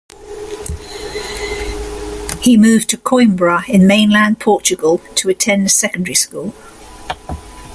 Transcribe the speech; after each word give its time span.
He 2.41 2.57
moved 2.57 2.89
to 2.89 2.97
Coimbra 2.97 3.69
in 3.69 3.85
mainland 3.85 4.39
Portugal 4.39 4.97
to 5.13 5.29
attend 5.29 5.69
secondary 5.69 6.15
school. 6.15 6.55